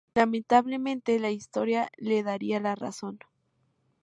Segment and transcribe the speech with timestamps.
[0.15, 3.19] Lamentablemente la historia le daría la razón.